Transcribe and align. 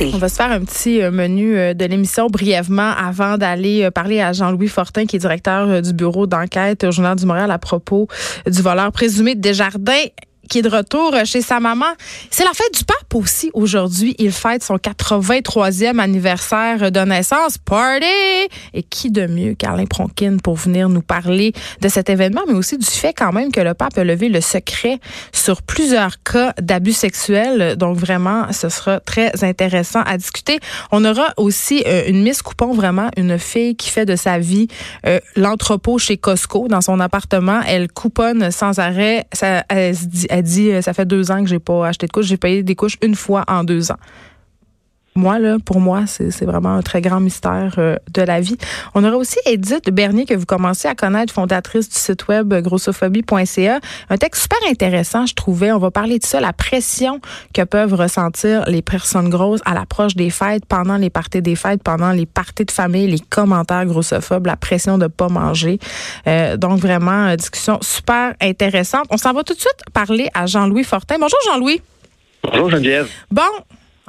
On 0.00 0.16
va 0.16 0.30
se 0.30 0.36
faire 0.36 0.50
un 0.50 0.60
petit 0.60 1.02
euh, 1.02 1.10
menu 1.10 1.58
euh, 1.58 1.74
de 1.74 1.84
l'émission 1.84 2.28
brièvement 2.28 2.92
avant 2.92 3.36
d'aller 3.36 3.82
euh, 3.82 3.90
parler 3.90 4.18
à 4.18 4.32
Jean-Louis 4.32 4.68
Fortin, 4.68 5.04
qui 5.04 5.16
est 5.16 5.18
directeur 5.18 5.82
du 5.82 5.92
bureau 5.92 6.26
d'enquête 6.26 6.84
au 6.84 6.90
Journal 6.90 7.18
du 7.18 7.26
Montréal 7.26 7.50
à 7.50 7.58
propos 7.58 8.08
du 8.46 8.62
voleur 8.62 8.90
présumé 8.92 9.34
de 9.34 9.42
Desjardins 9.42 9.92
qui 10.48 10.58
est 10.58 10.62
de 10.62 10.68
retour 10.68 11.14
chez 11.24 11.42
sa 11.42 11.60
maman. 11.60 11.86
C'est 12.30 12.44
la 12.44 12.52
fête 12.52 12.74
du 12.76 12.84
pape 12.84 13.14
aussi 13.14 13.50
aujourd'hui. 13.54 14.14
Il 14.18 14.32
fête 14.32 14.62
son 14.62 14.76
83e 14.76 15.98
anniversaire 15.98 16.90
de 16.90 17.00
naissance. 17.00 17.58
Party! 17.58 18.06
Et 18.72 18.82
qui 18.82 19.10
de 19.10 19.26
mieux 19.26 19.54
qu'Alain 19.54 19.86
Pronkin 19.86 20.38
pour 20.42 20.56
venir 20.56 20.88
nous 20.88 21.02
parler 21.02 21.52
de 21.80 21.88
cet 21.88 22.10
événement, 22.10 22.42
mais 22.46 22.54
aussi 22.54 22.78
du 22.78 22.86
fait 22.86 23.12
quand 23.12 23.32
même 23.32 23.52
que 23.52 23.60
le 23.60 23.74
pape 23.74 23.96
a 23.98 24.04
levé 24.04 24.28
le 24.28 24.40
secret 24.40 24.98
sur 25.32 25.62
plusieurs 25.62 26.22
cas 26.22 26.52
d'abus 26.60 26.92
sexuels. 26.92 27.76
Donc 27.76 27.96
vraiment, 27.96 28.52
ce 28.52 28.68
sera 28.68 29.00
très 29.00 29.44
intéressant 29.44 30.02
à 30.02 30.16
discuter. 30.16 30.58
On 30.92 31.04
aura 31.04 31.28
aussi 31.36 31.82
euh, 31.86 32.04
une 32.08 32.22
Miss 32.22 32.42
Coupon, 32.42 32.74
vraiment 32.74 33.10
une 33.16 33.38
fille 33.38 33.76
qui 33.76 33.90
fait 33.90 34.06
de 34.06 34.16
sa 34.16 34.38
vie 34.38 34.68
euh, 35.06 35.20
l'entrepôt 35.36 35.98
chez 35.98 36.16
Costco 36.16 36.68
dans 36.68 36.80
son 36.80 37.00
appartement. 37.00 37.60
Elle 37.66 37.90
couponne 37.90 38.50
sans 38.50 38.78
arrêt. 38.78 39.26
Ça, 39.32 39.64
elle 39.68 39.96
se 39.96 40.04
dit, 40.06 40.26
elle 40.34 40.42
dit, 40.42 40.72
euh, 40.72 40.82
ça 40.82 40.92
fait 40.92 41.06
deux 41.06 41.30
ans 41.30 41.42
que 41.42 41.48
j'ai 41.48 41.60
pas 41.60 41.86
acheté 41.86 42.08
de 42.08 42.12
couches. 42.12 42.26
J'ai 42.26 42.36
payé 42.36 42.64
des 42.64 42.74
couches 42.74 42.96
une 43.02 43.14
fois 43.14 43.44
en 43.46 43.62
deux 43.62 43.92
ans 43.92 43.98
moi, 45.16 45.38
là, 45.38 45.58
pour 45.64 45.78
moi, 45.78 46.06
c'est 46.08 46.44
vraiment 46.44 46.74
un 46.74 46.82
très 46.82 47.00
grand 47.00 47.20
mystère 47.20 47.76
euh, 47.78 47.94
de 48.12 48.22
la 48.22 48.40
vie. 48.40 48.56
On 48.96 49.04
aura 49.04 49.16
aussi 49.16 49.38
Edith 49.46 49.88
Bernier, 49.90 50.24
que 50.24 50.34
vous 50.34 50.44
commencez 50.44 50.88
à 50.88 50.96
connaître, 50.96 51.32
fondatrice 51.32 51.88
du 51.88 51.94
site 51.94 52.26
web 52.26 52.52
grossophobie.ca. 52.52 53.78
Un 54.10 54.16
texte 54.16 54.42
super 54.42 54.58
intéressant, 54.68 55.24
je 55.26 55.34
trouvais. 55.34 55.70
On 55.70 55.78
va 55.78 55.92
parler 55.92 56.18
de 56.18 56.24
ça, 56.24 56.40
la 56.40 56.52
pression 56.52 57.20
que 57.52 57.62
peuvent 57.62 57.94
ressentir 57.94 58.64
les 58.66 58.82
personnes 58.82 59.28
grosses 59.28 59.60
à 59.64 59.74
l'approche 59.74 60.16
des 60.16 60.30
fêtes, 60.30 60.66
pendant 60.66 60.96
les 60.96 61.10
parties 61.10 61.42
des 61.42 61.54
fêtes, 61.54 61.84
pendant 61.84 62.10
les 62.10 62.26
parties 62.26 62.64
de 62.64 62.72
famille, 62.72 63.06
les 63.06 63.20
commentaires 63.20 63.86
grossophobes, 63.86 64.46
la 64.46 64.56
pression 64.56 64.98
de 64.98 65.06
pas 65.06 65.28
manger. 65.28 65.78
Euh, 66.26 66.56
donc, 66.56 66.80
vraiment, 66.80 67.28
euh, 67.28 67.36
discussion 67.36 67.78
super 67.82 68.34
intéressante. 68.40 69.06
On 69.10 69.16
s'en 69.16 69.32
va 69.32 69.44
tout 69.44 69.54
de 69.54 69.60
suite 69.60 69.84
parler 69.92 70.28
à 70.34 70.46
Jean-Louis 70.46 70.82
Fortin. 70.82 71.18
Bonjour, 71.20 71.38
Jean-Louis. 71.46 71.80
Bonjour, 72.42 72.68
Geneviève. 72.68 73.08
Bon, 73.30 73.42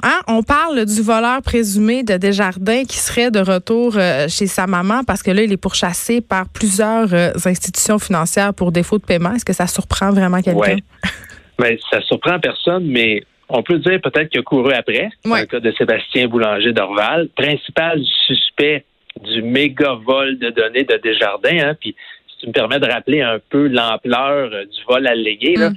Hein? 0.02 0.20
On 0.28 0.42
parle 0.42 0.84
du 0.84 1.02
voleur 1.02 1.40
présumé 1.42 2.02
de 2.02 2.16
Desjardins 2.16 2.84
qui 2.84 2.96
serait 2.98 3.30
de 3.30 3.38
retour 3.38 3.96
euh, 3.96 4.28
chez 4.28 4.46
sa 4.46 4.66
maman 4.66 5.02
parce 5.04 5.22
que 5.22 5.30
là, 5.30 5.42
il 5.42 5.52
est 5.52 5.56
pourchassé 5.56 6.20
par 6.20 6.48
plusieurs 6.48 7.12
euh, 7.14 7.30
institutions 7.44 7.98
financières 7.98 8.52
pour 8.52 8.72
défaut 8.72 8.98
de 8.98 9.04
paiement. 9.04 9.32
Est-ce 9.32 9.44
que 9.44 9.54
ça 9.54 9.66
surprend 9.66 10.10
vraiment 10.10 10.42
quelqu'un? 10.42 10.58
Ouais. 10.60 10.76
Ben, 11.58 11.74
ça 11.90 12.02
surprend 12.02 12.38
personne, 12.38 12.84
mais 12.86 13.22
on 13.48 13.62
peut 13.62 13.78
dire 13.78 13.98
peut-être 14.02 14.28
qu'il 14.28 14.40
a 14.40 14.42
couru 14.42 14.74
après. 14.74 15.08
Ouais. 15.24 15.40
le 15.40 15.46
cas 15.46 15.58
de 15.58 15.72
Sébastien 15.78 16.28
Boulanger 16.28 16.74
d'Orval, 16.74 17.30
principal 17.34 17.98
suspect 18.26 18.84
du 19.24 19.40
méga 19.40 19.94
vol 20.06 20.38
de 20.38 20.50
données 20.50 20.84
de 20.84 21.00
Desjardins. 21.02 21.68
Hein, 21.70 21.74
puis, 21.80 21.96
si 22.28 22.40
tu 22.42 22.48
me 22.48 22.52
permets 22.52 22.78
de 22.78 22.86
rappeler 22.86 23.22
un 23.22 23.38
peu 23.48 23.68
l'ampleur 23.68 24.50
euh, 24.52 24.64
du 24.66 24.84
vol 24.86 25.06
allégué, 25.06 25.54
Mm. 25.56 25.72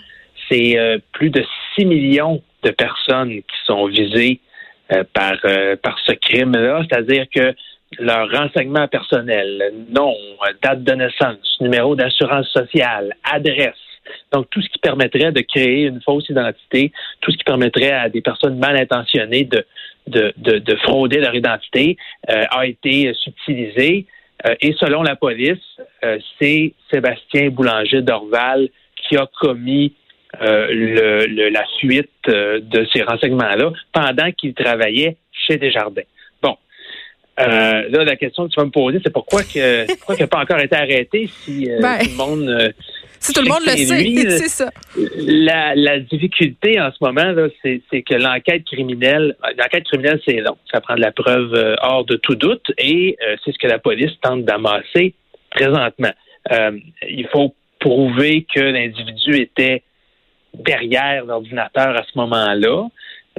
c'est 0.50 0.78
euh, 0.78 0.98
plus 1.14 1.30
de 1.30 1.46
6 1.78 1.86
millions 1.86 2.44
de 2.64 2.72
personnes 2.72 3.30
qui 3.30 3.58
sont 3.66 3.88
visées 3.88 4.40
euh, 4.92 5.04
par, 5.14 5.36
euh, 5.46 5.76
par 5.76 5.98
ce 6.06 6.14
crime-là, 6.14 6.84
c'est-à-dire 6.90 7.26
que 7.34 7.54
leur 7.98 8.30
renseignement 8.30 8.88
personnel, 8.88 9.74
nom, 9.90 10.16
date 10.62 10.84
de 10.84 10.94
naissance, 10.94 11.58
numéro 11.60 11.96
d'assurance 11.96 12.48
sociale, 12.50 13.16
adresse, 13.24 13.74
donc 14.32 14.50
tout 14.50 14.62
ce 14.62 14.70
qui 14.70 14.80
permettrait 14.80 15.32
de 15.32 15.42
créer 15.42 15.84
une 15.84 16.02
fausse 16.02 16.30
identité, 16.30 16.92
tout 17.22 17.32
ce 17.32 17.38
qui 17.38 17.44
permettrait 17.44 17.92
à 17.92 18.10
des 18.10 18.22
personnes 18.22 18.58
mal 18.58 18.78
intentionnées 18.78 19.46
de, 19.46 19.66
de, 20.08 20.34
de, 20.38 20.60
de 20.60 20.76
frauder 20.78 21.20
leur 21.20 21.36
identité 21.36 21.98
euh, 22.30 22.46
a 22.52 22.66
été 22.66 23.14
subtilisé. 23.14 24.06
Euh, 24.48 24.56
et 24.62 24.74
selon 24.80 25.04
la 25.04 25.16
police, 25.16 25.58
euh, 26.04 26.18
c'est 26.40 26.74
Sébastien 26.92 27.50
Boulanger 27.50 28.02
d'Orval 28.02 28.70
qui 28.96 29.18
a 29.18 29.28
commis 29.40 29.94
euh, 30.42 30.68
le, 30.70 31.26
le- 31.26 31.50
la 31.50 31.66
fuite 31.80 32.10
euh, 32.28 32.60
de 32.62 32.86
ces 32.94 33.02
renseignements-là 33.02 33.72
pendant 33.92 34.32
qu'il 34.32 34.54
travaillait 34.54 35.18
chez 35.32 35.58
Desjardins. 35.58 36.04
Bon. 36.42 36.56
Euh, 37.40 37.90
là, 37.90 38.04
la 38.04 38.16
question 38.16 38.48
que 38.48 38.54
tu 38.54 38.60
vas 38.60 38.66
me 38.66 38.72
poser, 38.72 39.00
c'est 39.04 39.12
pourquoi 39.12 39.42
que 39.44 39.88
pourquoi 39.98 40.16
qu'il 40.16 40.24
n'a 40.24 40.28
pas 40.28 40.40
encore 40.42 40.60
été 40.60 40.76
arrêté 40.76 41.28
si 41.28 41.68
Ben. 41.82 41.98
tout 42.00 42.10
le 42.12 42.16
monde 42.18 42.74
Si 43.22 43.34
tout 43.34 43.42
le 43.42 43.50
monde 43.50 43.64
le 43.66 43.72
sait, 43.76 44.30
c'est 44.38 44.48
ça. 44.48 44.72
la, 45.18 45.76
la 45.76 46.00
difficulté 46.00 46.80
en 46.80 46.90
ce 46.92 46.98
moment, 47.04 47.34
c'est, 47.62 47.82
que 48.04 48.16
l'enquête 48.16 48.64
criminelle, 48.64 49.36
l'enquête 49.58 49.84
criminelle, 49.84 50.22
c'est 50.26 50.40
long. 50.40 50.56
Ça 50.72 50.80
prend 50.80 50.96
de 50.96 51.02
la 51.02 51.12
preuve 51.12 51.76
hors 51.82 52.06
de 52.06 52.16
tout 52.16 52.36
doute 52.36 52.72
et 52.78 53.18
c'est 53.44 53.52
ce 53.52 53.58
que 53.58 53.68
la 53.68 53.78
police 53.78 54.12
tente 54.22 54.46
d'amasser 54.46 55.16
présentement. 55.52 56.14
Il 57.10 57.28
faut 57.30 57.54
prouver 57.82 58.46
que 58.56 58.62
l'individu 58.62 59.36
était 59.42 59.84
derrière 60.54 61.26
l'ordinateur 61.26 61.96
à 61.96 62.04
ce 62.04 62.18
moment-là. 62.18 62.88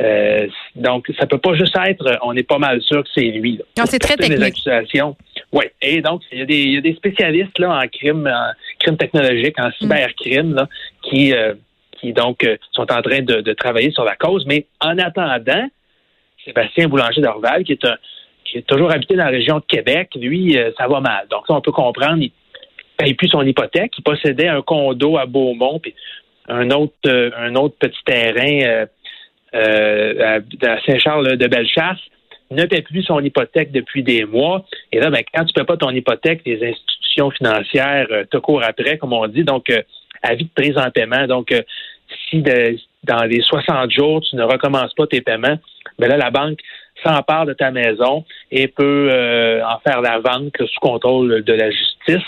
Euh, 0.01 0.47
donc, 0.77 1.11
ça 1.19 1.27
peut 1.27 1.39
pas 1.39 1.55
juste 1.55 1.77
être, 1.87 2.07
euh, 2.07 2.17
on 2.23 2.35
est 2.35 2.49
pas 2.49 2.59
mal 2.59 2.81
sûr 2.81 3.03
que 3.03 3.09
c'est 3.15 3.21
lui. 3.21 3.59
là. 3.59 3.65
Non, 3.79 3.85
c'est 3.87 3.99
très 3.99 4.17
des 4.17 4.43
accusations. 4.43 5.17
Oui. 5.53 5.65
Et 5.83 6.01
donc, 6.01 6.23
il 6.33 6.39
y, 6.39 6.43
a 6.43 6.47
des, 6.47 6.63
il 6.63 6.75
y 6.75 6.79
a 6.79 6.81
des 6.81 6.95
spécialistes 6.95 7.59
là, 7.59 7.79
en 7.79 7.89
crime, 7.89 8.27
en 8.27 8.53
crime 8.79 8.97
technologique, 8.97 9.61
en 9.61 9.71
cybercrime, 9.73 10.55
là, 10.55 10.69
qui, 11.03 11.35
euh, 11.35 11.55
qui 12.01 12.13
donc 12.13 12.45
euh, 12.45 12.57
sont 12.73 12.91
en 12.91 13.03
train 13.03 13.21
de, 13.21 13.41
de 13.41 13.53
travailler 13.53 13.91
sur 13.91 14.05
la 14.05 14.17
cause. 14.17 14.47
Mais 14.47 14.67
en 14.81 14.97
attendant, 14.99 15.69
Sébastien 16.45 16.89
Boulanger 16.89 17.21
d'Orval, 17.21 17.65
qui 17.65 17.73
est 17.73 17.85
un 17.85 17.97
qui 18.47 18.59
est 18.59 18.67
toujours 18.67 18.91
habité 18.91 19.15
dans 19.15 19.27
la 19.27 19.31
région 19.31 19.59
de 19.59 19.65
Québec, 19.65 20.09
lui, 20.17 20.59
ça 20.77 20.89
va 20.89 20.99
mal. 20.99 21.25
Donc, 21.31 21.47
ça, 21.47 21.55
on 21.55 21.61
peut 21.61 21.71
comprendre, 21.71 22.21
il 22.21 22.33
paye 22.97 23.15
plus 23.15 23.29
son 23.29 23.43
hypothèque. 23.43 23.93
Il 23.97 24.03
possédait 24.03 24.49
un 24.49 24.61
condo 24.61 25.19
à 25.19 25.27
Beaumont, 25.27 25.79
puis 25.79 25.95
un 26.51 26.71
autre, 26.71 26.95
euh, 27.07 27.31
un 27.39 27.55
autre 27.55 27.77
petit 27.79 28.05
terrain 28.05 28.61
euh, 28.63 28.87
euh, 29.55 30.41
à, 30.63 30.81
Saint-Charles 30.83 31.37
de 31.37 31.47
Bellechasse 31.47 32.01
ne 32.51 32.65
paie 32.65 32.83
plus 32.83 33.03
son 33.05 33.21
hypothèque 33.21 33.71
depuis 33.71 34.03
des 34.03 34.25
mois. 34.25 34.65
Et 34.91 34.99
là, 34.99 35.11
ben, 35.11 35.23
quand 35.33 35.45
tu 35.45 35.53
ne 35.57 35.61
paies 35.63 35.67
pas 35.67 35.77
ton 35.77 35.91
hypothèque, 35.91 36.43
les 36.45 36.69
institutions 36.69 37.31
financières 37.31 38.09
te 38.29 38.39
courent 38.39 38.65
après, 38.65 38.99
comme 38.99 39.13
on 39.13 39.27
dit. 39.29 39.45
Donc, 39.45 39.73
avis 40.23 40.45
de 40.45 40.51
prise 40.53 40.77
en 40.77 40.91
paiement. 40.91 41.29
Donc, 41.29 41.55
si 42.29 42.43
dans 42.43 43.25
les 43.25 43.41
60 43.41 43.93
jours, 43.93 44.21
tu 44.23 44.35
ne 44.35 44.43
recommences 44.43 44.93
pas 44.95 45.07
tes 45.07 45.21
paiements, 45.21 45.59
ben 45.99 46.09
là, 46.09 46.17
la 46.17 46.31
banque 46.31 46.59
s'empare 47.05 47.47
de 47.47 47.53
ta 47.53 47.71
maison 47.71 48.25
et 48.51 48.67
peut 48.67 49.11
en 49.65 49.79
faire 49.79 50.01
la 50.01 50.19
vente 50.19 50.57
sous 50.59 50.81
contrôle 50.81 51.45
de 51.45 51.53
la 51.53 51.71
justice. 51.71 52.27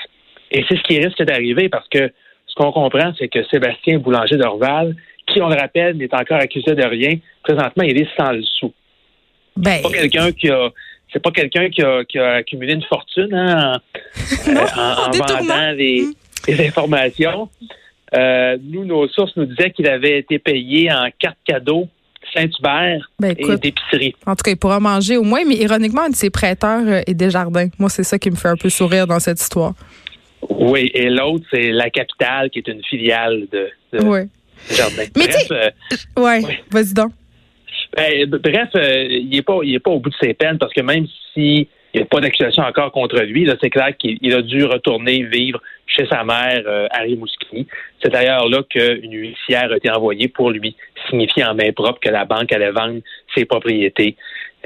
Et 0.53 0.65
c'est 0.69 0.77
ce 0.77 0.82
qui 0.82 1.00
risque 1.00 1.22
d'arriver 1.22 1.69
parce 1.69 1.88
que 1.88 2.12
ce 2.52 2.62
qu'on 2.62 2.72
comprend, 2.72 3.12
c'est 3.18 3.28
que 3.28 3.42
Sébastien 3.50 3.98
Boulanger 3.98 4.36
d'Orval, 4.36 4.94
qui, 5.26 5.40
on 5.40 5.48
le 5.48 5.56
rappelle, 5.56 5.96
n'est 5.96 6.14
encore 6.14 6.38
accusé 6.38 6.74
de 6.74 6.84
rien, 6.84 7.14
présentement, 7.42 7.82
il 7.84 8.00
est 8.00 8.08
sans 8.16 8.32
le 8.32 8.42
sou 8.42 8.72
Ben, 9.56 9.80
pas 9.82 9.90
quelqu'un 9.90 10.32
qui 10.32 10.50
a 10.50 10.68
c'est 11.12 11.22
pas 11.22 11.30
quelqu'un 11.30 11.68
qui 11.68 11.82
a, 11.82 12.04
qui 12.04 12.18
a 12.18 12.36
accumulé 12.36 12.72
une 12.72 12.82
fortune 12.84 13.34
hein, 13.34 13.74
en, 14.48 14.52
Non, 14.52 14.60
euh, 14.60 14.66
en- 14.76 15.06
en 15.06 15.10
détournement. 15.10 15.38
vendant 15.54 15.70
les, 15.72 16.04
les 16.48 16.66
informations. 16.68 17.48
Euh, 18.14 18.56
nous, 18.62 18.84
nos 18.86 19.06
sources 19.08 19.36
nous 19.36 19.44
disaient 19.46 19.70
qu'il 19.70 19.86
avait 19.88 20.19
été 20.20 20.38
payé 20.38 20.90
en 20.90 21.08
carte 21.19 21.36
cadeau 21.46 21.88
Saint-Hubert 22.34 23.10
ben, 23.19 23.34
et 23.38 23.56
d'épicerie. 23.56 24.14
en 24.26 24.34
tout 24.36 24.42
cas, 24.42 24.52
il 24.52 24.56
pourra 24.56 24.80
manger 24.80 25.16
au 25.19 25.22
moins, 25.22 25.40
mais 25.46 25.56
ironiquement, 25.56 26.02
un 26.02 26.10
de 26.10 26.14
ses 26.14 26.30
prêteurs 26.30 26.80
euh, 26.86 27.00
est 27.06 27.14
Desjardins. 27.14 27.69
Moi, 27.78 27.90
c'est 27.90 28.04
ça 28.04 28.19
qui 28.19 28.30
me 28.30 28.36
fait 28.36 28.48
un 28.48 28.56
peu 28.56 28.70
sourire 28.70 29.06
dans 29.06 29.19
cette 29.20 29.40
histoire. 29.40 29.74
Oui, 30.48 30.91
et 30.94 31.08
l'autre, 31.08 31.44
c'est 31.53 31.70
La 31.70 31.91
Capitale, 31.91 32.50
qui 32.50 32.58
est 32.58 32.69
une 32.69 32.82
filiale 32.84 33.47
de, 33.53 33.69
de 33.92 34.04
Oui. 34.04 34.20
Jardin. 34.70 35.04
Mais 35.16 35.25
Bref, 35.26 35.47
euh, 35.50 35.70
Ouais, 36.16 36.41
Oui. 36.44 36.54
vas-y 36.70 36.94
donc. 36.94 37.12
Ben, 37.97 38.26
bref, 38.26 38.69
euh, 38.75 39.06
il 39.10 39.28
n'est 39.28 39.42
pas, 39.42 39.58
il 39.62 39.75
est 39.75 39.78
pas 39.81 39.91
au 39.91 39.98
bout 40.00 40.10
de 40.10 40.14
ses 40.20 40.34
peines 40.34 40.58
parce 40.58 40.72
que 40.72 40.81
même 40.81 41.06
s'il 41.32 41.67
n'y 41.94 42.00
a 42.00 42.05
pas 42.06 42.20
d'accusation 42.20 42.62
encore 42.62 42.90
contre 42.90 43.20
lui, 43.20 43.44
là, 43.44 43.55
c'est 43.61 43.70
clair 43.70 43.94
qu'il 43.99 44.19
il 44.22 44.34
a 44.34 44.40
dû 44.43 44.64
retourner 44.64 45.25
vivre 45.25 45.61
chez 45.87 46.06
sa 46.06 46.25
mère 46.25 46.62
euh, 46.67 46.87
à 46.90 47.00
Rimouski. 47.00 47.67
C'est 48.02 48.11
d'ailleurs 48.11 48.49
là 48.49 48.62
qu'une 48.69 49.12
huissière 49.12 49.70
a 49.72 49.76
été 49.76 49.90
envoyée 49.90 50.28
pour 50.28 50.50
lui 50.50 50.75
signifier 51.11 51.44
en 51.44 51.55
main 51.55 51.70
propre 51.72 52.00
que 52.00 52.08
la 52.08 52.25
banque 52.25 52.50
allait 52.52 52.70
vendre 52.70 53.00
ses 53.34 53.44
propriétés 53.44 54.17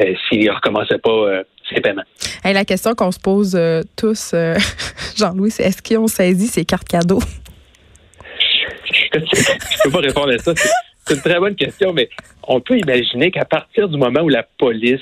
euh, 0.00 0.14
s'il 0.28 0.44
ne 0.44 0.50
recommençait 0.52 0.98
pas 0.98 1.10
euh, 1.10 1.42
ses 1.72 1.80
paiements. 1.80 2.02
Hey, 2.44 2.54
la 2.54 2.64
question 2.64 2.94
qu'on 2.94 3.10
se 3.12 3.18
pose 3.18 3.54
euh, 3.56 3.82
tous, 3.96 4.32
euh, 4.34 4.54
Jean-Louis, 5.16 5.50
c'est 5.50 5.64
est-ce 5.64 5.82
qu'ils 5.82 5.98
ont 5.98 6.06
saisi 6.06 6.46
ces 6.46 6.64
cartes 6.64 6.88
cadeaux? 6.88 7.20
Je 9.12 9.18
ne 9.18 9.82
peux 9.84 9.90
pas 9.90 9.98
répondre 10.00 10.32
à 10.32 10.38
ça. 10.38 10.52
C'est- 10.56 10.68
C'est 11.08 11.14
une 11.14 11.20
très 11.20 11.38
bonne 11.38 11.54
question, 11.54 11.92
mais 11.92 12.08
on 12.48 12.60
peut 12.60 12.76
imaginer 12.76 13.30
qu'à 13.30 13.44
partir 13.44 13.88
du 13.88 13.96
moment 13.96 14.22
où 14.22 14.28
la 14.28 14.42
police 14.42 14.98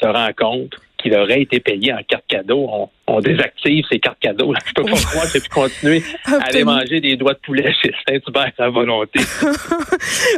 se 0.00 0.06
rend 0.06 0.30
compte 0.34 0.72
qu'il 0.96 1.14
aurait 1.14 1.42
été 1.42 1.60
payé 1.60 1.92
en 1.92 2.02
carte 2.02 2.24
cadeau, 2.26 2.66
on, 2.66 2.88
on 3.08 3.20
désactive 3.20 3.84
ces 3.90 3.98
cartes 3.98 4.18
cadeaux. 4.20 4.52
Je 4.66 4.72
peux 4.74 4.84
pas 4.84 4.96
croire 4.96 5.32
que 5.32 5.38
tu 5.38 5.48
continuer 5.48 6.02
à 6.26 6.44
aller 6.44 6.64
manger 6.64 7.00
des 7.00 7.16
doigts 7.16 7.34
de 7.34 7.38
poulet 7.38 7.72
chez 7.82 7.92
Saint-Hubert 8.06 8.52
à 8.58 8.68
volonté. 8.70 9.20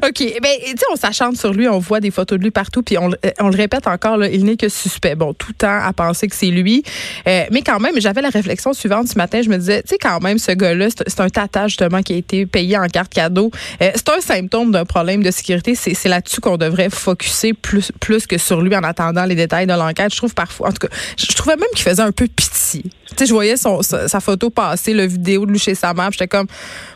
OK. 0.03 0.41
Ben, 0.43 0.57
tu 0.65 0.71
sais, 0.71 0.87
on 0.93 0.97
s'achante 0.97 1.37
sur 1.37 1.53
lui, 1.53 1.69
on 1.69 1.79
voit 1.79 2.01
des 2.01 2.11
photos 2.11 2.39
de 2.39 2.45
lui 2.45 2.51
partout, 2.51 2.83
puis 2.83 2.97
on, 2.99 3.09
le 3.09 3.57
répète 3.57 3.87
encore, 3.87 4.17
là, 4.17 4.29
il 4.29 4.45
n'est 4.45 4.57
que 4.57 4.69
suspect. 4.69 5.15
Bon, 5.15 5.35
tout 5.35 5.49
le 5.51 5.55
temps 5.55 5.79
à 5.83 5.93
penser 5.93 6.29
que 6.29 6.37
c'est 6.37 6.47
lui. 6.47 6.83
Euh, 7.27 7.45
mais 7.51 7.63
quand 7.63 7.81
même, 7.81 7.95
j'avais 8.01 8.23
la 8.23 8.31
réflexion 8.31 8.73
suivante 8.73 9.09
ce 9.09 9.17
matin. 9.17 9.43
Je 9.43 9.49
me 9.49 9.57
disais, 9.57 9.83
tu 9.83 9.91
sais, 9.91 9.99
quand 9.99 10.21
même, 10.21 10.39
ce 10.39 10.53
gars-là, 10.53 10.89
c'est 10.91 11.21
un 11.21 11.29
tata, 11.29 11.69
justement, 11.69 12.03
qui 12.03 12.15
a 12.15 12.17
été 12.17 12.47
payé 12.47 12.79
en 12.79 12.87
carte 12.87 13.13
cadeau. 13.13 13.51
Euh, 13.83 13.91
c'est 13.95 14.09
un 14.09 14.21
symptôme 14.21 14.71
d'un 14.71 14.85
problème 14.85 15.23
de 15.23 15.31
sécurité. 15.31 15.75
C'est 15.75 16.09
là-dessus 16.09 16.41
qu'on 16.41 16.57
devrait 16.57 16.91
focuser 16.91 17.53
plus, 17.53 17.93
plus 18.01 18.27
que 18.27 18.39
sur 18.39 18.61
lui 18.61 18.75
en 18.77 18.83
attendant 18.83 19.25
les 19.25 19.35
détails 19.35 19.67
de 19.67 19.73
l'enquête. 19.73 20.13
Je 20.13 20.17
trouve 20.17 20.35
parfois, 20.35 20.69
en 20.69 20.73
tout 20.73 20.87
cas, 20.87 20.95
je 21.17 21.35
trouvais 21.35 21.57
même 21.57 21.69
qu'il 21.75 21.83
faisait 21.83 22.03
un 22.03 22.13
peu 22.13 22.27
pitié. 22.27 22.60
Tu 22.73 23.17
sais, 23.17 23.27
je 23.27 23.33
voyais 23.33 23.57
son, 23.57 23.83
sa, 23.83 24.21
photo 24.21 24.51
passer, 24.51 24.95
le 24.95 25.07
vidéo 25.07 25.47
de 25.47 25.53
lui 25.53 25.59
chez 25.59 25.75
sa 25.75 25.95
mère. 25.95 26.11
J'étais 26.13 26.29
comme, 26.29 26.47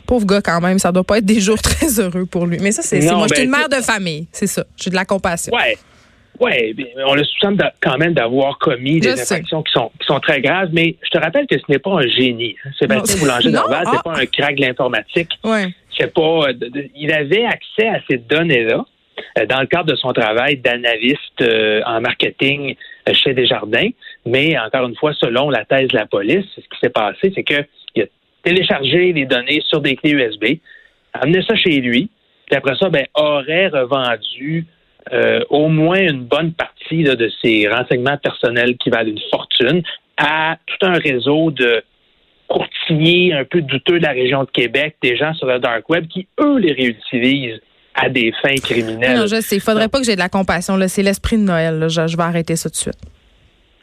pauvre 0.07 0.27
gars 0.27 0.43
quand 0.43 0.61
même, 0.61 0.79
ça 0.79 0.93
doit 0.93 1.05
pas 1.05 1.19
être 1.19 1.25
des 1.25 1.41
jours 1.41 1.61
très 1.63 1.99
heureux 1.99 2.27
pour 2.27 2.47
lui. 2.47 2.59
Mais 2.61 2.73
ça, 2.73 2.83
c'est 2.83 3.01
moi. 3.01 3.27
je 3.29 3.35
suis 3.35 3.45
une 3.45 3.51
ben, 3.51 3.59
mère 3.59 3.69
de 3.69 3.83
famille, 3.83 4.27
c'est 4.33 4.47
ça. 4.47 4.65
J'ai 4.77 4.91
de 4.91 4.95
la 4.95 5.05
compassion. 5.05 5.53
Ouais. 5.55 5.77
Oui, 6.41 6.75
on 7.07 7.15
le 7.15 7.23
soupçonne 7.23 7.57
quand 7.81 7.97
même 7.97 8.13
d'avoir 8.13 8.59
commis 8.59 8.99
des 8.99 9.13
infractions 9.13 9.63
qui 9.63 9.73
sont, 9.73 9.93
qui 10.01 10.07
sont 10.07 10.19
très 10.19 10.41
graves, 10.41 10.71
mais 10.73 10.97
je 11.05 11.11
te 11.11 11.19
rappelle 11.23 11.47
que 11.47 11.57
ce 11.57 11.63
n'est 11.69 11.79
pas 11.79 11.93
un 11.93 12.09
génie. 12.09 12.57
Hein. 12.65 12.71
Sébastien 12.77 13.21
Boulanger 13.21 13.53
Dorval, 13.53 13.87
c'est 13.89 13.99
ah. 13.99 14.03
pas 14.03 14.19
un 14.19 14.27
crack 14.27 14.57
de 14.57 14.63
l'informatique. 14.63 15.31
Ouais. 15.45 15.69
C'est 15.97 16.13
pas. 16.13 16.49
il 16.97 17.13
avait 17.13 17.45
accès 17.45 17.87
à 17.87 18.01
ces 18.11 18.17
données-là 18.19 18.85
euh, 19.39 19.47
dans 19.47 19.61
le 19.61 19.67
cadre 19.67 19.91
de 19.91 19.97
son 19.97 20.13
travail 20.13 20.57
d'analyste 20.57 21.41
euh, 21.41 21.81
en 21.87 22.01
marketing 22.01 22.73
euh, 22.73 22.75
chez 23.12 23.35
Desjardins. 23.35 23.91
Mais 24.27 24.59
encore 24.59 24.89
une 24.89 24.97
fois, 24.97 25.12
selon 25.15 25.51
la 25.51 25.65
thèse 25.65 25.89
de 25.89 25.97
la 25.97 26.06
police, 26.06 26.47
ce 26.55 26.61
qui 26.61 26.79
s'est 26.81 26.91
passé, 26.91 27.33
c'est 27.35 27.45
qu'il 27.45 27.59
a 28.03 28.06
téléchargé 28.43 29.12
les 29.12 29.27
données 29.27 29.62
sur 29.67 29.81
des 29.81 29.97
clés 29.97 30.12
USB, 30.12 30.45
amené 31.12 31.43
ça 31.43 31.55
chez 31.56 31.81
lui, 31.81 32.11
puis 32.47 32.56
après 32.56 32.77
ça, 32.77 32.89
ben, 32.89 33.06
aurait 33.15 33.69
revendu 33.69 34.67
au 35.51 35.69
moins 35.69 36.01
une 36.01 36.25
bonne 36.25 36.53
partie 36.53 37.05
de 37.05 37.31
ses 37.43 37.69
renseignements 37.69 38.17
personnels 38.17 38.79
qui 38.79 38.89
valent 38.89 39.11
une 39.11 39.21
fortune 39.31 39.83
à 40.17 40.56
tout 40.67 40.87
un 40.87 40.95
réseau 40.95 41.51
de 41.51 41.83
courtiers 42.49 43.33
un 43.33 43.45
peu 43.45 43.61
douteux 43.62 43.99
de 43.99 44.05
la 44.05 44.12
région 44.12 44.45
de 44.45 44.51
Québec, 44.51 44.97
des 45.03 45.17
gens 45.17 45.35
sur 45.35 45.47
le 45.47 45.59
dark 45.59 45.89
web 45.89 46.06
qui, 46.06 46.27
eux, 46.41 46.59
les 46.59 46.73
réutilisent 46.73 47.61
à 47.94 48.08
des 48.08 48.32
fins 48.43 48.56
criminelles. 48.56 49.17
Non, 49.17 49.26
je 49.26 49.41
sais. 49.41 49.56
Il 49.56 49.61
faudrait 49.61 49.88
pas 49.88 49.99
que 49.99 50.05
j'ai 50.05 50.14
de 50.14 50.20
la 50.20 50.29
compassion. 50.29 50.79
C'est 50.88 51.02
l'esprit 51.02 51.37
de 51.37 51.43
Noël. 51.43 51.87
Je, 51.88 52.17
vais 52.17 52.23
arrêter 52.23 52.56
ça 52.56 52.69
tout 52.69 52.75
de 52.75 52.76
suite. 52.76 52.99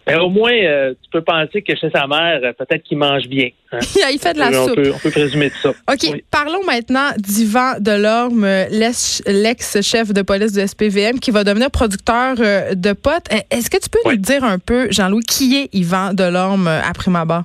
Mais 0.08 0.16
au 0.16 0.30
moins, 0.30 0.52
euh, 0.52 0.94
tu 1.02 1.10
peux 1.12 1.22
penser 1.22 1.62
que 1.62 1.76
chez 1.76 1.90
sa 1.92 2.08
mère, 2.08 2.40
euh, 2.44 2.54
peut-être 2.54 2.84
qu'il 2.84 2.98
mange 2.98 3.28
bien. 3.28 3.50
Hein. 3.72 3.80
il 4.12 4.20
fait 4.20 4.34
de 4.34 4.40
la 4.40 4.50
on 4.50 4.68
soupe. 4.68 4.76
Peut, 4.76 4.92
on 4.96 4.98
peut 4.98 5.12
présumer 5.12 5.50
de 5.50 5.54
ça. 5.62 5.70
OK. 5.70 6.24
Parlons 6.32 6.64
maintenant 6.66 7.10
d'Yvan 7.18 7.76
Delorme, 7.80 8.46
l'ex-chef 8.72 10.12
de 10.12 10.22
police 10.24 10.54
du 10.54 10.68
SPVM, 10.68 11.20
qui 11.20 11.30
va 11.30 11.44
devenir 11.44 11.70
producteur 11.70 12.36
euh, 12.40 12.74
de 12.74 12.94
potes. 12.94 13.28
Est-ce 13.52 13.70
que 13.70 13.78
tu 13.78 13.90
peux 13.90 14.00
nous 14.10 14.18
dire 14.18 14.44
un 14.44 14.58
peu, 14.58 14.88
Jean-Louis, 14.90 15.24
qui 15.24 15.56
est 15.56 15.70
Yvan 15.72 16.14
Delorme 16.14 16.68
à 16.68 16.92
prime 16.94 17.16
abord? 17.16 17.44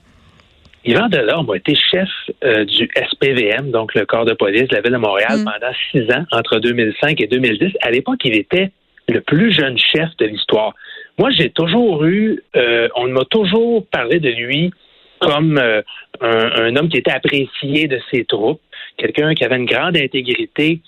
Yvan 0.87 1.09
Delorme 1.09 1.51
a 1.51 1.57
été 1.57 1.75
chef 1.75 2.09
euh, 2.45 2.65
du 2.65 2.89
SPVM, 2.95 3.73
donc 3.73 3.93
le 3.95 4.07
corps 4.07 4.25
de 4.25 4.35
police 4.35 4.69
de 4.69 4.77
la 4.77 4.83
ville 4.83 4.93
de 4.93 4.99
Montréal, 4.99 5.41
mm. 5.41 5.45
pendant 5.45 5.73
six 5.91 6.03
ans, 6.13 6.25
entre 6.31 6.61
2005 6.61 7.21
et 7.21 7.27
2010. 7.27 7.73
À 7.83 7.91
l'époque, 7.91 8.21
il 8.25 8.37
était 8.37 8.71
le 9.09 9.21
plus 9.21 9.53
jeune 9.53 9.77
chef 9.77 10.09
de 10.19 10.27
l'histoire. 10.27 10.75
Moi, 11.19 11.31
j'ai 11.31 11.51
toujours 11.51 12.05
eu, 12.05 12.41
euh, 12.55 12.89
on 12.95 13.09
m'a 13.09 13.25
toujours 13.25 13.85
parlé 13.89 14.21
de 14.21 14.29
lui 14.29 14.71
comme 15.19 15.59
euh, 15.59 15.83
un, 16.21 16.77
homme 16.77 16.89
qui 16.89 16.99
était 16.99 17.11
apprécié 17.11 17.89
de 17.89 17.99
ses 18.11 18.25
troupes, 18.25 18.61
quelqu'un 18.97 19.35
qui 19.35 19.45
avait 19.45 19.57
une 19.57 19.67
grande 19.67 19.97
intégrité 19.97 20.81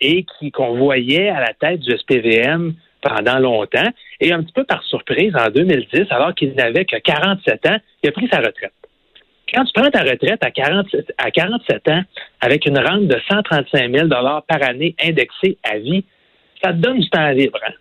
et 0.00 0.24
qui 0.38 0.52
qu'on 0.52 0.76
voyait 0.76 1.30
à 1.30 1.40
la 1.40 1.52
tête 1.52 1.80
du 1.80 1.90
SPVM 1.90 2.74
pendant 3.00 3.40
longtemps. 3.40 3.88
Et 4.20 4.32
un 4.32 4.40
petit 4.42 4.52
peu 4.52 4.62
par 4.62 4.84
surprise, 4.84 5.32
en 5.34 5.50
2010, 5.50 6.06
alors 6.10 6.32
qu'il 6.32 6.54
n'avait 6.54 6.84
que 6.84 6.96
47 6.96 7.66
ans, 7.66 7.78
il 8.04 8.08
a 8.08 8.12
pris 8.12 8.28
sa 8.28 8.38
retraite. 8.38 8.72
Quand 9.52 9.64
tu 9.64 9.72
prends 9.72 9.90
ta 9.90 10.02
retraite 10.02 10.42
à, 10.42 10.50
47 11.30 11.88
ans 11.88 12.02
avec 12.40 12.66
une 12.66 12.78
rente 12.78 13.06
de 13.06 13.18
135 13.28 13.94
000 13.94 14.08
par 14.08 14.62
année 14.62 14.94
indexée 15.02 15.56
à 15.62 15.78
vie, 15.78 16.04
ça 16.62 16.72
te 16.72 16.78
donne 16.78 16.98
du 16.98 17.08
temps 17.08 17.30
libre. 17.30 17.58
Hein. 17.66 17.72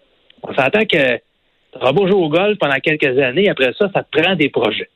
On 0.44 0.54
s'entend 0.54 0.86
que 0.86 1.18
tu 1.18 1.22
auras 1.76 1.92
beau 1.92 2.08
jouer 2.08 2.22
au 2.22 2.30
golf 2.30 2.58
pendant 2.58 2.76
quelques 2.76 3.20
années, 3.20 3.50
après 3.50 3.74
ça, 3.78 3.90
ça 3.94 4.04
te 4.04 4.22
prend 4.22 4.36
des 4.36 4.50
projets. 4.50 4.90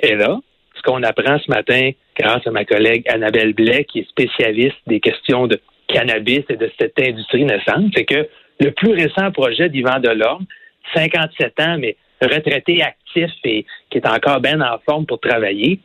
Et 0.00 0.16
là, 0.16 0.38
ce 0.76 0.82
qu'on 0.82 1.02
apprend 1.02 1.38
ce 1.38 1.50
matin, 1.50 1.90
grâce 2.18 2.46
à 2.46 2.50
ma 2.50 2.64
collègue 2.64 3.04
Annabelle 3.08 3.52
Blais, 3.52 3.84
qui 3.84 4.00
est 4.00 4.08
spécialiste 4.08 4.78
des 4.86 5.00
questions 5.00 5.46
de 5.46 5.60
cannabis 5.86 6.44
et 6.48 6.56
de 6.56 6.70
cette 6.78 6.98
industrie 7.00 7.44
naissante, 7.44 7.92
c'est 7.94 8.04
que 8.04 8.28
le 8.60 8.70
plus 8.72 8.92
récent 8.92 9.30
projet 9.30 9.68
d'Yvan 9.68 10.00
Delorme, 10.00 10.46
57 10.94 11.60
ans, 11.60 11.78
mais 11.78 11.96
retraité 12.20 12.82
actif 12.82 13.30
et 13.44 13.64
qui 13.90 13.98
est 13.98 14.08
encore 14.08 14.40
bien 14.40 14.60
en 14.60 14.78
forme 14.84 15.06
pour 15.06 15.20
travailler, 15.20 15.80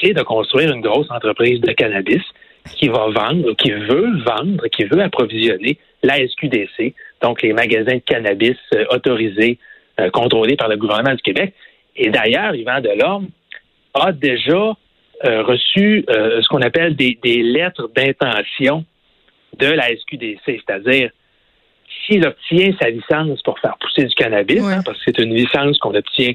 c'est 0.00 0.12
de 0.12 0.22
construire 0.22 0.72
une 0.72 0.80
grosse 0.80 1.10
entreprise 1.10 1.60
de 1.60 1.72
cannabis 1.72 2.22
qui 2.76 2.88
va 2.88 3.08
vendre, 3.08 3.52
qui 3.54 3.70
veut 3.70 4.18
vendre, 4.24 4.66
qui 4.68 4.84
veut 4.84 5.00
approvisionner 5.00 5.78
la 6.02 6.16
SQDC, 6.26 6.94
donc 7.22 7.42
les 7.42 7.52
magasins 7.52 7.96
de 7.96 8.02
cannabis 8.04 8.56
euh, 8.74 8.84
autorisés, 8.90 9.58
euh, 9.98 10.10
contrôlés 10.10 10.56
par 10.56 10.68
le 10.68 10.76
gouvernement 10.76 11.14
du 11.14 11.22
Québec. 11.22 11.54
Et 11.96 12.10
d'ailleurs, 12.10 12.54
Yvan 12.54 12.80
Delorme 12.80 13.28
a 13.94 14.12
déjà 14.12 14.74
euh, 15.24 15.42
reçu 15.42 16.04
ce 16.08 16.48
qu'on 16.48 16.62
appelle 16.62 16.96
des, 16.96 17.18
lettres 17.22 17.90
d'intention 17.94 18.84
de 19.58 19.66
la 19.66 19.88
SQDC, 19.88 20.40
c'est-à-dire 20.46 21.10
s'il 22.06 22.24
obtient 22.24 22.72
sa 22.80 22.88
licence 22.88 23.42
pour 23.42 23.58
faire 23.58 23.76
pousser 23.78 24.04
du 24.04 24.14
cannabis, 24.14 24.62
hein, 24.62 24.80
parce 24.84 24.96
que 24.98 25.04
c'est 25.06 25.22
une 25.22 25.34
licence 25.34 25.76
qu'on 25.78 25.94
obtient 25.94 26.32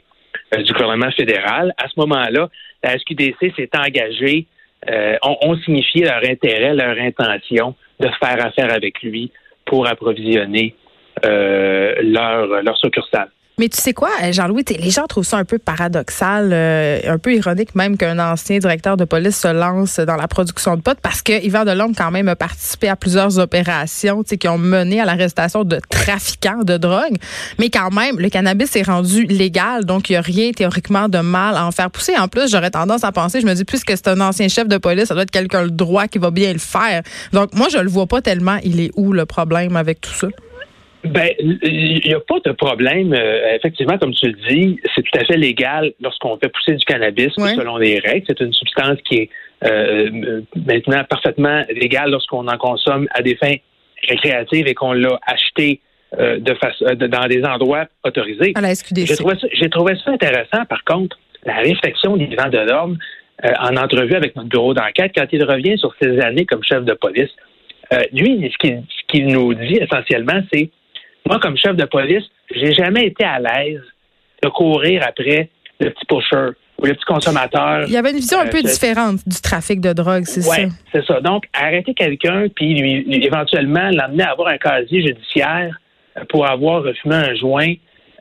du 0.52 0.74
gouvernement 0.74 1.12
fédéral, 1.12 1.74
à 1.78 1.88
ce 1.88 2.00
moment-là, 2.00 2.50
la 2.84 2.98
SQDC 2.98 3.54
s'est 3.56 3.70
engagée, 3.78 4.46
euh, 4.90 5.16
ont, 5.24 5.58
signifié 5.58 6.06
leur 6.06 6.24
intérêt, 6.24 6.74
leur 6.74 6.98
intention 7.00 7.76
de 8.00 8.08
faire 8.20 8.46
affaire 8.46 8.72
avec 8.72 9.02
lui 9.02 9.32
pour 9.66 9.88
approvisionner 9.88 10.76
euh, 11.26 11.96
leur, 12.02 12.62
leur 12.62 12.78
succursale. 12.78 13.30
Mais 13.58 13.70
tu 13.70 13.82
sais 13.82 13.94
quoi, 13.94 14.10
euh, 14.22 14.34
Jean-Louis, 14.34 14.66
les 14.78 14.90
gens 14.90 15.06
trouvent 15.08 15.26
ça 15.26 15.38
un 15.38 15.46
peu 15.46 15.58
paradoxal, 15.60 16.50
euh, 16.52 17.00
un 17.08 17.18
peu 17.18 17.34
ironique 17.34 17.74
même 17.74 17.96
qu'un 17.96 18.20
ancien 18.20 18.60
directeur 18.60 18.98
de 18.98 19.06
police 19.06 19.40
se 19.40 19.48
lance 19.48 19.98
dans 20.02 20.18
la 20.18 20.28
production 20.28 20.76
de 20.76 20.82
potes 20.82 21.00
parce 21.02 21.22
que 21.22 21.42
Yvan 21.42 21.64
Delorme 21.64 21.96
quand 21.96 22.12
même 22.12 22.28
a 22.28 22.36
participé 22.36 22.90
à 22.90 22.98
plusieurs 22.98 23.40
opérations 23.40 24.24
qui 24.24 24.48
ont 24.50 24.58
mené 24.58 25.00
à 25.00 25.06
l'arrestation 25.06 25.64
de 25.64 25.80
trafiquants 25.90 26.64
de 26.64 26.76
drogue. 26.76 27.16
Mais 27.58 27.70
quand 27.70 27.92
même, 27.92 28.20
le 28.20 28.30
cannabis 28.30 28.76
est 28.76 28.84
rendu 28.84 29.24
légal, 29.24 29.86
donc 29.86 30.10
il 30.10 30.14
n'y 30.14 30.18
a 30.18 30.22
rien 30.22 30.52
théoriquement 30.52 31.08
de 31.08 31.20
mal 31.20 31.56
à 31.56 31.66
en 31.66 31.72
faire 31.72 31.90
pousser. 31.90 32.18
En 32.18 32.28
plus, 32.28 32.52
j'aurais 32.52 32.72
tendance 32.72 33.06
à 33.06 33.14
penser, 33.14 33.40
je 33.40 33.46
me 33.46 33.54
dis, 33.54 33.64
puisque 33.64 33.92
c'est 33.92 34.10
un 34.10 34.20
ancien 34.20 34.50
chef 34.50 34.68
de 34.68 34.78
police, 34.78 35.06
ça 35.06 35.14
doit 35.14 35.24
être 35.24 35.32
quelqu'un 35.32 35.64
le 35.64 35.72
droit 35.72 36.10
qui 36.10 36.18
va 36.18 36.30
bien 36.30 36.52
le 36.52 36.60
faire. 36.60 37.04
Donc 37.32 37.54
moi, 37.54 37.68
je 37.72 37.78
le 37.78 37.90
vois 37.90 38.08
pas 38.08 38.22
tellement. 38.22 38.58
Il 38.64 38.82
est 38.82 38.92
où 38.98 39.14
le 39.14 39.26
problème 39.26 39.78
avec 39.78 40.02
tout 40.02 40.14
ça? 40.14 40.28
Ben, 41.06 41.30
il 41.40 42.02
n'y 42.04 42.14
a 42.14 42.20
pas 42.20 42.40
de 42.44 42.52
problème. 42.52 43.14
Euh, 43.14 43.56
effectivement, 43.56 43.98
comme 43.98 44.14
tu 44.14 44.28
le 44.28 44.38
dis, 44.50 44.80
c'est 44.96 45.02
tout 45.02 45.20
à 45.20 45.26
fait 45.26 45.38
légal 45.38 45.94
lorsqu'on 46.02 46.38
fait 46.38 46.50
pousser 46.50 46.74
du 46.74 46.86
cannabis 46.86 47.32
selon 47.36 47.78
les 47.78 48.00
règles. 48.00 48.26
C'est 48.28 48.40
une 48.40 48.54
substance 48.54 48.98
qui 49.08 49.16
est 49.16 49.30
euh, 49.64 50.42
maintenant 50.56 51.04
parfaitement 51.04 51.64
légale 51.70 52.12
lorsqu'on 52.12 52.48
en 52.48 52.58
consomme 52.58 53.08
à 53.12 53.22
des 53.22 53.36
fins 53.36 53.56
récréatives 54.08 54.68
et 54.68 54.74
qu'on 54.74 54.94
l'a 54.94 55.20
acheté 55.26 55.82
euh, 56.20 56.40
de 56.40 57.08
dans 57.08 57.28
des 57.28 57.44
endroits 57.44 57.86
autorisés. 58.04 58.54
J'ai 59.06 59.16
trouvé, 59.16 59.36
ça, 59.40 59.70
trouvé 59.70 59.94
ça 60.04 60.12
intéressant, 60.12 60.66
par 60.70 60.84
contre, 60.84 61.18
la 61.46 61.58
réflexion 61.58 62.18
d'Yvan 62.18 62.50
Delorme 62.50 62.98
en 63.44 63.76
entrevue 63.76 64.16
avec 64.16 64.36
notre 64.36 64.48
bureau 64.48 64.74
d'enquête 64.74 65.12
quand 65.16 65.26
il 65.32 65.44
revient 65.44 65.78
sur 65.78 65.94
ses 66.02 66.20
années 66.22 66.46
comme 66.46 66.64
chef 66.64 66.86
de 66.86 66.94
police. 66.94 67.30
lui, 68.14 68.50
ce 68.50 68.82
qu'il 69.08 69.28
nous 69.28 69.54
dit 69.54 69.76
essentiellement, 69.76 70.42
c'est 70.52 70.72
moi, 71.28 71.40
comme 71.40 71.58
chef 71.58 71.76
de 71.76 71.86
police, 71.86 72.24
j'ai 72.54 72.74
jamais 72.74 73.08
été 73.08 73.24
à 73.24 73.40
l'aise 73.40 73.82
de 74.44 74.50
courir 74.50 75.04
après 75.08 75.50
le 75.80 75.90
petit 75.90 76.06
pusher 76.06 76.52
ou 76.80 76.86
le 76.86 76.94
petit 76.94 77.06
consommateur. 77.06 77.86
Il 77.88 77.94
y 77.94 77.98
avait 77.98 78.12
une 78.12 78.18
vision 78.18 78.40
un 78.40 78.48
peu 78.48 78.60
euh, 78.60 78.62
différente 78.62 79.20
du 79.26 79.42
trafic 79.42 79.82
de 79.82 79.94
drogue, 79.94 80.24
c'est 80.26 80.48
ouais, 80.48 80.70
ça? 80.70 80.76
c'est 80.94 81.06
ça. 81.06 81.22
Donc, 81.22 81.46
arrêter 81.54 81.94
quelqu'un 81.94 82.48
puis 82.54 82.76
lui, 82.76 83.26
éventuellement 83.26 83.90
l'amener 83.92 84.24
à 84.24 84.32
avoir 84.32 84.50
un 84.50 84.58
casier 84.58 85.02
judiciaire 85.08 85.78
euh, 86.18 86.24
pour 86.30 86.48
avoir 86.48 86.84
fumé 87.02 87.16
un 87.16 87.36
joint 87.36 87.74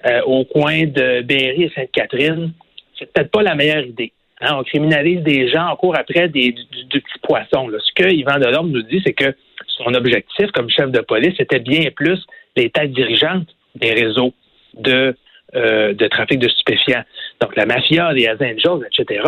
euh, 0.06 0.20
au 0.26 0.44
coin 0.44 0.84
de 0.84 1.22
Berry 1.22 1.64
et 1.64 1.72
Sainte-Catherine, 1.74 2.52
c'est 2.98 3.12
peut-être 3.12 3.30
pas 3.30 3.42
la 3.42 3.54
meilleure 3.54 3.84
idée. 3.84 4.12
Hein. 4.40 4.56
On 4.58 4.62
criminalise 4.62 5.22
des 5.22 5.48
gens, 5.48 5.72
on 5.72 5.76
court 5.76 5.96
après 5.96 6.28
des, 6.28 6.52
du, 6.52 7.00
petit 7.00 7.18
poisson. 7.22 7.68
Ce 7.70 8.02
que 8.02 8.08
Yvan 8.08 8.38
Delorme 8.38 8.70
nous 8.70 8.82
dit, 8.82 9.02
c'est 9.04 9.12
que 9.12 9.34
son 9.66 9.94
objectif 9.94 10.50
comme 10.52 10.70
chef 10.70 10.90
de 10.90 11.00
police 11.00 11.34
était 11.40 11.58
bien 11.58 11.90
plus 11.94 12.20
les 12.56 12.70
têtes 12.70 12.92
dirigeantes 12.92 13.48
des 13.74 13.92
réseaux 13.92 14.32
de, 14.74 15.16
euh, 15.54 15.92
de 15.94 16.06
trafic 16.08 16.38
de 16.38 16.48
stupéfiants. 16.48 17.04
donc 17.40 17.56
la 17.56 17.66
mafia, 17.66 18.12
les 18.12 18.28
Angels, 18.28 18.86
etc. 18.86 19.22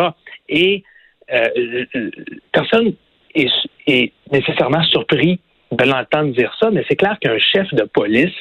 Et 0.49 0.83
personne 2.53 2.93
est, 3.35 3.49
est 3.85 4.13
nécessairement 4.31 4.83
surpris 4.83 5.41
de 5.71 5.83
l'entendre 5.83 6.31
dire 6.33 6.55
ça, 6.59 6.71
mais 6.71 6.85
c'est 6.87 6.95
clair 6.95 7.17
qu'un 7.19 7.37
chef 7.37 7.73
de 7.73 7.83
police 7.83 8.33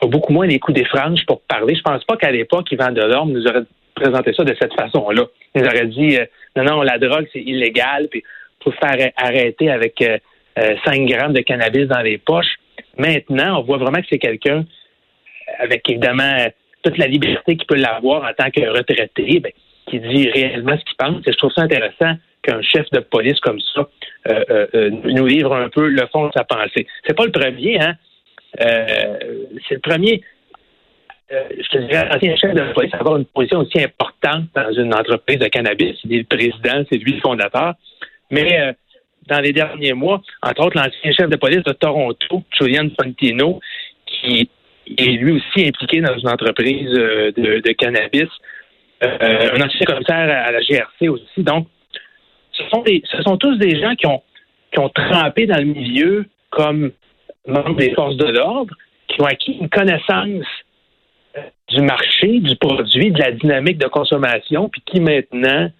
a 0.00 0.06
beaucoup 0.06 0.32
moins 0.32 0.46
les 0.46 0.58
coups 0.58 0.78
des 0.78 0.84
franges 0.84 1.24
pour 1.26 1.42
parler. 1.42 1.74
Je 1.74 1.82
pense 1.82 2.04
pas 2.04 2.16
qu'à 2.16 2.30
l'époque, 2.30 2.70
Yvan 2.70 2.92
Delorme 2.92 3.32
nous 3.32 3.46
aurait 3.46 3.64
présenté 3.94 4.32
ça 4.32 4.44
de 4.44 4.54
cette 4.60 4.74
façon-là. 4.74 5.24
Il 5.54 5.62
nous 5.62 5.68
aurait 5.68 5.86
dit 5.86 6.16
euh, 6.16 6.24
non, 6.56 6.64
non, 6.64 6.82
la 6.82 6.98
drogue, 6.98 7.26
c'est 7.32 7.40
illégal, 7.40 8.08
puis 8.08 8.22
faut 8.62 8.72
faire 8.72 9.10
arrêter 9.16 9.70
avec 9.70 9.94
5 9.98 10.08
euh, 10.08 10.74
euh, 10.88 11.04
grammes 11.06 11.32
de 11.32 11.40
cannabis 11.40 11.86
dans 11.86 12.00
les 12.00 12.18
poches. 12.18 12.56
Maintenant, 12.98 13.60
on 13.60 13.62
voit 13.62 13.78
vraiment 13.78 14.00
que 14.00 14.06
c'est 14.10 14.18
quelqu'un 14.18 14.64
avec 15.58 15.88
évidemment 15.88 16.46
toute 16.82 16.98
la 16.98 17.06
liberté 17.06 17.56
qu'il 17.56 17.66
peut 17.66 17.76
l'avoir 17.76 18.24
en 18.24 18.32
tant 18.34 18.50
que 18.50 18.60
retraité, 18.68 19.40
ben, 19.40 19.52
qui 19.86 20.00
dit 20.00 20.28
réellement 20.30 20.76
ce 20.78 20.84
qu'il 20.84 20.96
pense. 20.98 21.26
Et 21.26 21.32
je 21.32 21.38
trouve 21.38 21.52
ça 21.52 21.62
intéressant 21.62 22.14
qu'un 22.42 22.60
chef 22.62 22.88
de 22.90 23.00
police 23.00 23.40
comme 23.40 23.60
ça 23.74 23.88
nous 25.04 25.26
livre 25.26 25.54
un 25.54 25.68
peu 25.70 25.88
le 25.88 26.06
fond 26.12 26.26
de 26.26 26.32
sa 26.36 26.44
pensée. 26.44 26.86
C'est 27.06 27.16
pas 27.16 27.24
le 27.24 27.32
premier, 27.32 27.80
hein? 27.80 27.94
c'est 28.58 29.74
le 29.74 29.80
premier 29.80 30.22
euh, 31.30 31.42
je 31.50 31.68
te 31.68 31.78
dirais, 31.78 32.08
ancien 32.10 32.36
chef 32.36 32.54
de 32.54 32.72
police, 32.72 32.94
avoir 32.94 33.18
une 33.18 33.26
position 33.26 33.58
aussi 33.58 33.82
importante 33.82 34.44
dans 34.54 34.72
une 34.72 34.94
entreprise 34.94 35.38
de 35.38 35.48
cannabis. 35.48 35.96
Il 36.04 36.14
est 36.14 36.18
le 36.18 36.24
président, 36.24 36.84
c'est 36.90 36.96
lui 36.96 37.12
le 37.12 37.20
fondateur. 37.20 37.74
Mais 38.30 38.60
euh, 38.60 38.72
dans 39.28 39.40
les 39.40 39.52
derniers 39.52 39.92
mois, 39.92 40.20
entre 40.42 40.66
autres, 40.66 40.76
l'ancien 40.76 41.12
chef 41.12 41.28
de 41.28 41.36
police 41.36 41.62
de 41.62 41.72
Toronto, 41.72 42.42
Julian 42.58 42.88
Fontino, 43.00 43.60
qui 44.06 44.48
est 44.96 45.04
lui 45.04 45.32
aussi 45.32 45.66
impliqué 45.66 46.00
dans 46.00 46.16
une 46.16 46.28
entreprise 46.28 46.90
euh, 46.94 47.32
de, 47.32 47.72
cannabis, 47.72 48.28
un 49.00 49.60
ancien 49.60 49.86
commissaire 49.86 50.46
à 50.46 50.50
la 50.50 50.60
GRC 50.60 51.08
aussi. 51.08 51.42
Donc, 51.42 51.68
ce 52.52 53.22
sont, 53.22 53.36
tous 53.36 53.56
des 53.58 53.80
gens 53.80 53.94
qui 53.94 54.06
ont, 54.06 54.22
qui 54.72 54.80
ont 54.80 54.88
trempé 54.88 55.46
dans 55.46 55.58
le 55.58 55.66
milieu 55.66 56.26
comme 56.50 56.90
membres 57.46 57.76
des 57.76 57.92
forces 57.94 58.16
de 58.16 58.26
l'ordre, 58.26 58.74
qui 59.06 59.22
ont 59.22 59.26
acquis 59.26 59.52
une 59.52 59.68
connaissance 59.68 60.46
du 61.68 61.82
marché, 61.82 62.40
du 62.40 62.56
produit, 62.56 63.10
de 63.10 63.18
la 63.18 63.32
dynamique 63.32 63.78
de 63.78 63.86
consommation, 63.86 64.68
puis 64.68 64.82
qui 64.86 65.00
maintenant 65.00 65.70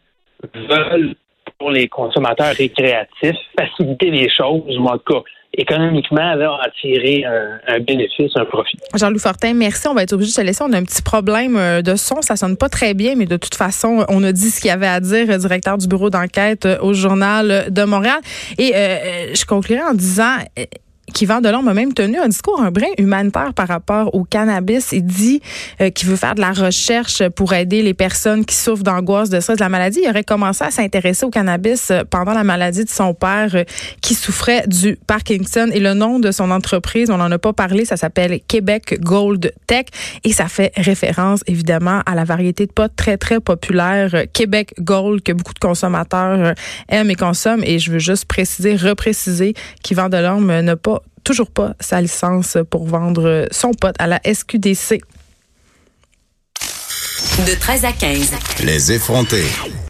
veulent, 0.55 1.15
pour 1.59 1.71
les 1.71 1.89
consommateurs 1.89 2.55
récréatifs, 2.55 3.37
faciliter 3.59 4.11
les 4.11 4.29
choses, 4.31 4.77
ou 4.79 4.87
en 4.87 4.99
tout 4.99 5.15
cas, 5.15 5.23
économiquement, 5.55 6.35
là, 6.35 6.53
en 6.53 6.71
tirer 6.81 7.25
un, 7.25 7.81
bénéfice, 7.81 8.31
un 8.37 8.45
profit. 8.45 8.79
Jean-Louis 8.95 9.19
Fortin, 9.19 9.55
merci. 9.55 9.89
On 9.89 9.95
va 9.95 10.03
être 10.05 10.13
obligé 10.13 10.31
de 10.31 10.35
se 10.35 10.41
laisser. 10.43 10.63
On 10.63 10.73
a 10.73 10.79
un 10.79 10.85
petit 10.85 11.03
problème 11.03 11.57
euh, 11.57 11.83
de 11.83 11.97
son. 11.97 12.23
Ça 12.23 12.37
sonne 12.37 12.57
pas 12.57 12.69
très 12.69 12.95
bien, 12.95 13.15
mais 13.17 13.27
de 13.27 13.37
toute 13.37 13.55
façon, 13.55 14.05
on 14.09 14.23
a 14.23 14.33
dit 14.33 14.51
ce 14.51 14.61
qu'il 14.61 14.69
y 14.69 14.73
avait 14.73 14.87
à 14.87 15.01
dire, 15.01 15.29
euh, 15.31 15.39
directeur 15.39 15.79
du 15.79 15.89
bureau 15.89 16.11
d'enquête 16.11 16.67
euh, 16.67 16.79
au 16.81 16.93
Journal 16.93 17.73
de 17.73 17.85
Montréal. 17.85 18.21
Et 18.59 18.73
je 18.73 19.45
conclurai 19.45 19.83
en 19.83 19.95
disant 19.95 20.37
qui 21.19 21.27
vend 21.27 21.41
de 21.41 21.49
l'homme 21.49 21.67
a 21.67 21.75
même 21.75 21.95
tenu 21.95 22.17
un 22.17 22.29
discours 22.29 22.61
un 22.61 22.71
brin 22.71 22.93
humanitaire 22.97 23.53
par 23.53 23.67
rapport 23.67 24.15
au 24.15 24.23
cannabis. 24.23 24.93
Il 24.93 25.05
dit 25.05 25.43
euh, 25.81 25.91
qu'il 25.91 26.09
veut 26.09 26.15
faire 26.15 26.37
de 26.37 26.41
la 26.41 26.53
recherche 26.53 27.29
pour 27.31 27.55
aider 27.55 27.83
les 27.83 27.93
personnes 27.93 28.45
qui 28.45 28.55
souffrent 28.55 28.85
d'angoisse, 28.85 29.29
de 29.29 29.41
stress, 29.41 29.59
de 29.59 29.65
la 29.65 29.69
maladie. 29.69 29.99
Il 30.05 30.09
aurait 30.09 30.23
commencé 30.23 30.63
à 30.63 30.71
s'intéresser 30.71 31.27
au 31.27 31.31
cannabis 31.31 31.91
euh, 31.91 32.05
pendant 32.09 32.35
la 32.35 32.45
maladie 32.45 32.85
de 32.85 32.89
son 32.89 33.15
père 33.15 33.51
euh, 33.57 33.65
qui 34.01 34.15
souffrait 34.15 34.63
du 34.69 34.97
Parkinson. 35.09 35.69
Et 35.73 35.81
le 35.81 35.93
nom 35.93 36.21
de 36.21 36.31
son 36.31 36.53
entreprise, 36.53 37.11
on 37.11 37.17
n'en 37.17 37.33
a 37.33 37.39
pas 37.39 37.53
parlé, 37.53 37.85
ça 37.85 37.97
s'appelle 37.97 38.39
Québec 38.47 39.01
Gold 39.01 39.53
Tech 39.67 39.87
et 40.23 40.33
ça 40.33 40.47
fait 40.47 40.71
référence 40.77 41.41
évidemment 41.49 42.01
à 42.07 42.15
la 42.15 42.23
variété 42.23 42.65
de 42.67 42.73
potes 42.73 42.95
très 42.95 43.17
très 43.17 43.41
populaire 43.41 44.23
Québec 44.33 44.73
Gold 44.79 45.25
que 45.25 45.33
beaucoup 45.33 45.55
de 45.55 45.59
consommateurs 45.59 46.55
aiment 46.89 47.11
et 47.11 47.17
consomment. 47.17 47.65
Et 47.65 47.81
je 47.81 47.91
veux 47.91 47.99
juste 47.99 48.27
préciser, 48.27 48.77
repréciser 48.77 49.55
qu'Yvan 49.83 50.09
Delorme 50.09 50.61
n'a 50.61 50.77
pas 50.77 51.03
toujours 51.25 51.51
pas 51.51 51.75
sa 51.81 52.01
licence 52.01 52.59
pour 52.71 52.87
vendre 52.87 53.47
son 53.51 53.73
pot 53.73 53.95
à 53.99 54.07
la 54.07 54.21
SQDC. 54.25 55.01
De 57.47 57.55
13 57.55 57.85
à 57.85 57.93
15. 57.93 58.33
Les 58.65 58.93
effrontés. 58.93 59.47